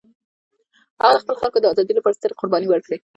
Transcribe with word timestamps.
هغه 1.01 1.15
د 1.17 1.21
خپل 1.23 1.35
خلکو 1.41 1.57
د 1.61 1.65
ازادۍ 1.71 1.93
لپاره 1.95 2.17
سترې 2.17 2.37
قربانۍ 2.39 2.67
ورکړې. 2.69 2.97